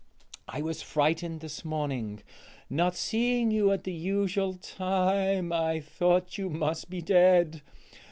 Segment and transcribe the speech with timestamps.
[0.47, 2.23] I was frightened this morning,
[2.71, 7.61] not seeing you at the usual time; I thought you must be dead.